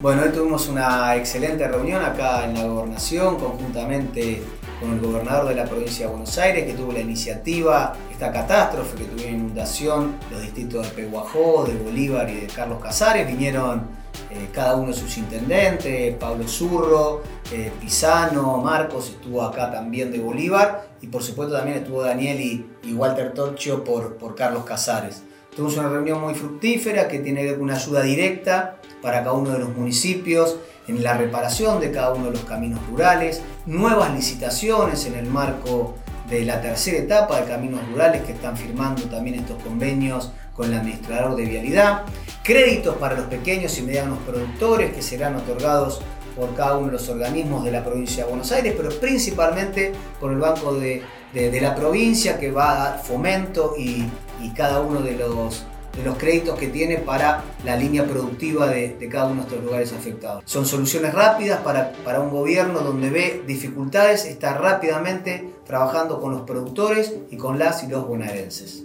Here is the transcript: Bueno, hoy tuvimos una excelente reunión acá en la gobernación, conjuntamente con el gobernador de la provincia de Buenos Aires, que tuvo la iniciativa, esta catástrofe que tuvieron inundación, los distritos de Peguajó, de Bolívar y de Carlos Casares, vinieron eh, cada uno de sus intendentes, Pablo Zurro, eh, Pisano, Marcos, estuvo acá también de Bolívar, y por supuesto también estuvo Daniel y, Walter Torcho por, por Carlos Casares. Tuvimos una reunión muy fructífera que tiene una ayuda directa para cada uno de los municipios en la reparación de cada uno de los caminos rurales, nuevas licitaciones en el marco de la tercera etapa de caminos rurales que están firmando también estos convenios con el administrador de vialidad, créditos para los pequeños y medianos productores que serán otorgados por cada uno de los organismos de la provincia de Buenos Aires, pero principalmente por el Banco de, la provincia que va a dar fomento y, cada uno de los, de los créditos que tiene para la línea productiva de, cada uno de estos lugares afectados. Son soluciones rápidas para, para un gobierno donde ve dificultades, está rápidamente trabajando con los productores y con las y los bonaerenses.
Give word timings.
Bueno, 0.00 0.22
hoy 0.22 0.28
tuvimos 0.28 0.68
una 0.68 1.16
excelente 1.16 1.66
reunión 1.66 2.04
acá 2.04 2.44
en 2.44 2.54
la 2.54 2.62
gobernación, 2.62 3.36
conjuntamente 3.36 4.40
con 4.78 4.92
el 4.92 5.00
gobernador 5.00 5.48
de 5.48 5.56
la 5.56 5.64
provincia 5.64 6.06
de 6.06 6.12
Buenos 6.12 6.38
Aires, 6.38 6.66
que 6.66 6.74
tuvo 6.74 6.92
la 6.92 7.00
iniciativa, 7.00 7.96
esta 8.08 8.30
catástrofe 8.30 8.96
que 8.96 9.04
tuvieron 9.06 9.34
inundación, 9.34 10.16
los 10.30 10.40
distritos 10.40 10.86
de 10.86 11.02
Peguajó, 11.02 11.64
de 11.64 11.74
Bolívar 11.74 12.30
y 12.30 12.42
de 12.42 12.46
Carlos 12.46 12.80
Casares, 12.80 13.26
vinieron 13.26 13.88
eh, 14.30 14.48
cada 14.52 14.76
uno 14.76 14.92
de 14.92 14.94
sus 14.94 15.18
intendentes, 15.18 16.14
Pablo 16.14 16.46
Zurro, 16.46 17.22
eh, 17.50 17.72
Pisano, 17.80 18.58
Marcos, 18.58 19.08
estuvo 19.08 19.42
acá 19.42 19.72
también 19.72 20.12
de 20.12 20.20
Bolívar, 20.20 20.90
y 21.00 21.08
por 21.08 21.24
supuesto 21.24 21.56
también 21.56 21.78
estuvo 21.78 22.04
Daniel 22.04 22.40
y, 22.40 22.94
Walter 22.94 23.34
Torcho 23.34 23.82
por, 23.82 24.16
por 24.16 24.36
Carlos 24.36 24.62
Casares. 24.62 25.24
Tuvimos 25.58 25.76
una 25.76 25.88
reunión 25.88 26.20
muy 26.20 26.34
fructífera 26.34 27.08
que 27.08 27.18
tiene 27.18 27.52
una 27.54 27.74
ayuda 27.74 28.02
directa 28.02 28.76
para 29.02 29.24
cada 29.24 29.32
uno 29.32 29.50
de 29.50 29.58
los 29.58 29.70
municipios 29.70 30.56
en 30.86 31.02
la 31.02 31.14
reparación 31.18 31.80
de 31.80 31.90
cada 31.90 32.14
uno 32.14 32.26
de 32.26 32.30
los 32.30 32.42
caminos 32.42 32.78
rurales, 32.88 33.42
nuevas 33.66 34.14
licitaciones 34.14 35.04
en 35.06 35.16
el 35.16 35.26
marco 35.26 35.96
de 36.30 36.44
la 36.44 36.60
tercera 36.60 36.98
etapa 36.98 37.40
de 37.40 37.48
caminos 37.48 37.80
rurales 37.90 38.22
que 38.22 38.34
están 38.34 38.56
firmando 38.56 39.02
también 39.06 39.40
estos 39.40 39.60
convenios 39.60 40.30
con 40.54 40.70
el 40.70 40.78
administrador 40.78 41.34
de 41.34 41.46
vialidad, 41.46 42.04
créditos 42.44 42.94
para 42.98 43.16
los 43.16 43.26
pequeños 43.26 43.76
y 43.78 43.82
medianos 43.82 44.20
productores 44.20 44.94
que 44.94 45.02
serán 45.02 45.34
otorgados 45.34 46.00
por 46.36 46.54
cada 46.54 46.76
uno 46.76 46.86
de 46.86 46.92
los 46.92 47.08
organismos 47.08 47.64
de 47.64 47.72
la 47.72 47.84
provincia 47.84 48.22
de 48.22 48.30
Buenos 48.30 48.52
Aires, 48.52 48.74
pero 48.76 48.90
principalmente 48.90 49.90
por 50.20 50.30
el 50.30 50.38
Banco 50.38 50.74
de, 50.74 51.02
la 51.34 51.74
provincia 51.74 52.38
que 52.38 52.50
va 52.50 52.70
a 52.70 52.90
dar 52.90 53.02
fomento 53.02 53.74
y, 53.78 54.06
cada 54.56 54.80
uno 54.80 55.00
de 55.00 55.12
los, 55.16 55.64
de 55.96 56.02
los 56.04 56.16
créditos 56.16 56.58
que 56.58 56.68
tiene 56.68 56.98
para 56.98 57.44
la 57.64 57.76
línea 57.76 58.04
productiva 58.04 58.68
de, 58.68 59.08
cada 59.10 59.26
uno 59.26 59.42
de 59.42 59.48
estos 59.48 59.64
lugares 59.64 59.92
afectados. 59.92 60.42
Son 60.46 60.64
soluciones 60.64 61.12
rápidas 61.12 61.60
para, 61.60 61.92
para 62.04 62.20
un 62.20 62.30
gobierno 62.30 62.80
donde 62.80 63.10
ve 63.10 63.42
dificultades, 63.46 64.24
está 64.24 64.54
rápidamente 64.54 65.54
trabajando 65.66 66.20
con 66.20 66.32
los 66.32 66.42
productores 66.42 67.14
y 67.30 67.36
con 67.36 67.58
las 67.58 67.84
y 67.84 67.88
los 67.88 68.06
bonaerenses. 68.06 68.84